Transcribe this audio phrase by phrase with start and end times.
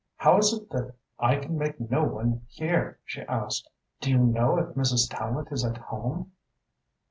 [0.15, 3.69] "How is it that I can make no one hear?" she asked.
[3.99, 5.07] "Do you know if Mrs.
[5.07, 6.31] Tallente is at home?"